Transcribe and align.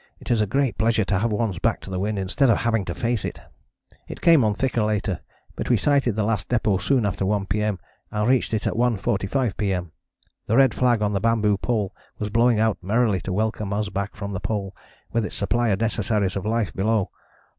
It 0.19 0.31
is 0.31 0.41
a 0.41 0.47
great 0.47 0.79
pleasure 0.79 1.03
to 1.05 1.19
have 1.19 1.31
one's 1.31 1.59
back 1.59 1.79
to 1.81 1.91
the 1.91 1.99
wind 1.99 2.17
instead 2.17 2.49
of 2.49 2.57
having 2.57 2.85
to 2.85 2.95
face 2.95 3.23
it. 3.23 3.39
It 4.07 4.19
came 4.19 4.43
on 4.43 4.55
thicker 4.55 4.81
later, 4.81 5.19
but 5.55 5.69
we 5.69 5.77
sighted 5.77 6.15
the 6.15 6.23
Last 6.23 6.49
Depôt 6.49 6.81
soon 6.81 7.05
after 7.05 7.23
1 7.23 7.45
P.M. 7.45 7.77
and 8.09 8.27
reached 8.27 8.51
it 8.55 8.65
at 8.65 8.73
1.45 8.73 9.55
P.M. 9.57 9.91
The 10.47 10.57
red 10.57 10.73
flag 10.73 11.03
on 11.03 11.13
the 11.13 11.21
bamboo 11.21 11.59
pole 11.59 11.93
was 12.17 12.31
blowing 12.31 12.59
out 12.59 12.79
merrily 12.81 13.21
to 13.21 13.31
welcome 13.31 13.71
us 13.73 13.89
back 13.89 14.15
from 14.15 14.31
the 14.31 14.39
Pole, 14.39 14.75
with 15.11 15.23
its 15.23 15.35
supply 15.35 15.67
of 15.69 15.79
necessaries 15.81 16.35
of 16.35 16.47
life 16.47 16.73
below. 16.73 17.11